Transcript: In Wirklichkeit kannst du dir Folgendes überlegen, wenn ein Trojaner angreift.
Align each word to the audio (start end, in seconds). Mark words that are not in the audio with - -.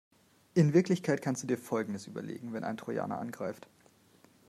In 0.55 0.73
Wirklichkeit 0.73 1.21
kannst 1.21 1.43
du 1.43 1.47
dir 1.47 1.59
Folgendes 1.59 2.07
überlegen, 2.07 2.53
wenn 2.53 2.63
ein 2.63 2.75
Trojaner 2.75 3.19
angreift. 3.19 3.67